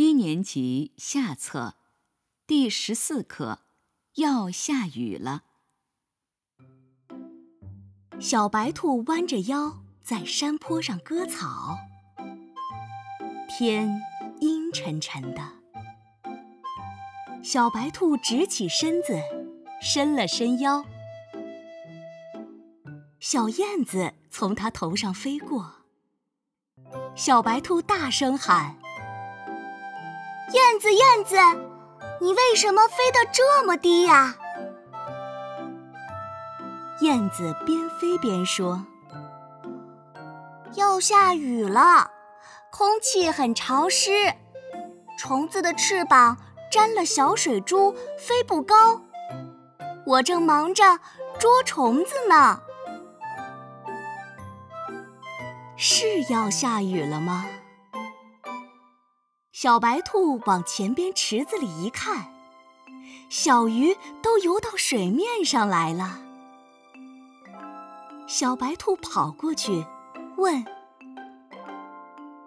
[0.00, 1.74] 一年级下册，
[2.46, 3.58] 第十四课，
[4.14, 5.42] 要下雨了。
[8.18, 11.76] 小白兔弯着腰在山坡上割草，
[13.46, 14.00] 天
[14.40, 15.42] 阴沉沉的。
[17.42, 19.20] 小白兔直起身子，
[19.82, 20.82] 伸了伸腰。
[23.18, 25.74] 小燕子从它头上飞过，
[27.14, 28.79] 小白兔大声喊。
[30.52, 31.36] 燕子，燕子，
[32.20, 34.34] 你为什么飞得这么低呀？
[37.00, 38.84] 燕子边飞边说
[40.74, 42.10] ：“要下雨了，
[42.70, 44.34] 空气很潮湿，
[45.18, 46.36] 虫子的翅膀
[46.70, 49.00] 沾了小水珠，飞不高。
[50.04, 50.98] 我正忙着
[51.38, 52.60] 捉虫子呢。”
[55.76, 57.46] 是要下雨了吗？
[59.52, 62.32] 小白兔往前边池子里一看，
[63.28, 66.20] 小鱼都游到水面上来了。
[68.28, 69.84] 小白兔跑过去，
[70.36, 70.64] 问：“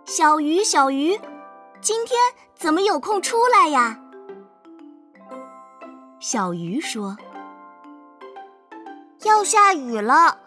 [0.05, 1.19] 小鱼，小鱼，
[1.81, 2.17] 今天
[2.55, 3.99] 怎么有空出来呀？”
[6.21, 7.17] 小鱼说
[9.23, 10.37] ：“要下雨了，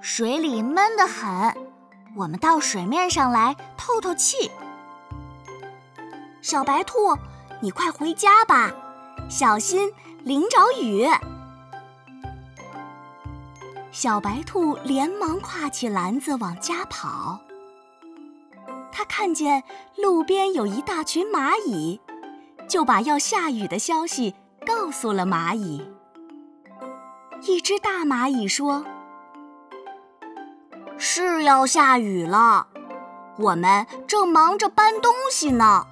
[0.00, 1.54] 水里闷得很，
[2.16, 4.50] 我们到水面上来透透气。”
[6.48, 7.18] 小白兔，
[7.60, 8.72] 你快回家吧，
[9.28, 11.04] 小心淋着雨。
[13.90, 17.40] 小白兔连忙挎起篮子往家跑。
[18.92, 19.64] 他看见
[19.96, 22.00] 路边有一大群蚂蚁，
[22.68, 25.84] 就把要下雨的消息告诉了蚂蚁。
[27.42, 28.84] 一只大蚂蚁说
[30.96, 32.68] ：“是要下雨了，
[33.36, 35.88] 我们正忙着搬东西呢。”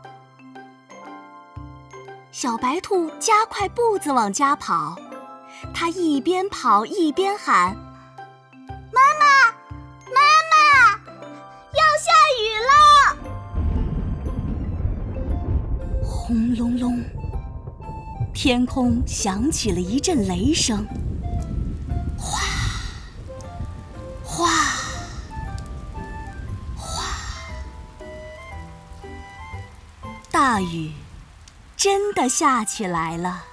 [2.34, 4.98] 小白兔加快步子往家跑，
[5.72, 7.76] 它一边跑一边喊
[8.92, 9.52] ：“妈妈，
[10.12, 10.56] 妈妈，
[11.70, 12.10] 要下
[12.42, 12.72] 雨了！”
[16.02, 17.00] 轰隆隆，
[18.34, 20.84] 天空响起了一阵雷声，
[22.18, 22.40] 哗，
[24.24, 24.48] 哗，
[26.76, 27.04] 哗，
[30.32, 30.90] 大雨。
[31.84, 33.44] 真的下起来了。